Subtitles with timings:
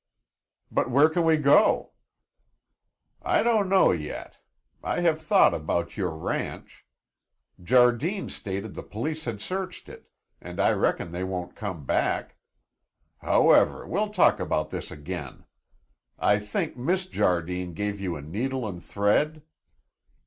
[0.71, 1.91] "But where can we go?"
[3.21, 4.37] "I don't know yet;
[4.83, 6.87] I have thought about your ranch.
[7.61, 10.09] Jardine stated the police had searched it,
[10.41, 12.35] and I reckon they won't come back.
[13.19, 15.45] However, we'll talk about this again.
[16.17, 19.43] I think Miss Jardine gave you a needle and thread?"